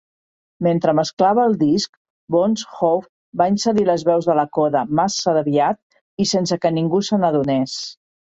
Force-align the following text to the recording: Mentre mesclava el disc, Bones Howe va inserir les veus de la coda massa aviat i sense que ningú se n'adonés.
Mentre 0.67 0.93
mesclava 0.99 1.41
el 1.49 1.57
disc, 1.63 1.91
Bones 2.35 2.63
Howe 2.77 3.41
va 3.41 3.47
inserir 3.55 3.83
les 3.89 4.05
veus 4.07 4.29
de 4.31 4.37
la 4.39 4.47
coda 4.59 4.81
massa 5.01 5.35
aviat 5.43 5.81
i 6.25 6.27
sense 6.33 6.59
que 6.65 6.73
ningú 6.79 7.03
se 7.11 7.21
n'adonés. 7.25 7.77